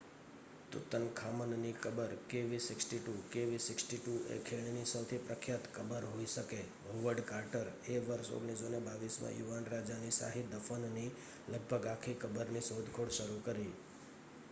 Tutankhamun 0.71 1.51
ની 1.57 1.73
કબર 1.79 2.11
kv 2.29 2.51
62. 2.61 3.01
kv 3.31 3.51
62 3.65 4.05
એ 4.29 4.45
ખીણ 4.45 4.69
ની 4.71 4.85
સૌથી 4.85 5.19
પ્રખ્યાત 5.25 5.67
કબર 5.75 6.07
હોઈ 6.07 6.29
શકે 6.29 6.61
હોવર્ડ 6.87 7.21
કાર્ટર 7.25 7.65
એ 7.89 7.99
વર્ષ 8.07 8.31
1922 8.37 8.79
માં 9.19 9.35
યુવાન 9.35 9.67
રાજા 9.67 9.99
ની 9.99 10.15
શાહી 10.15 10.47
દફન 10.49 10.87
ની 10.95 11.11
લગભગ 11.51 11.85
આખી 11.89 12.17
કબરની 12.23 12.65
શોધખોળ 12.69 13.13
શરુ 13.15 13.37
કરી 13.45 13.69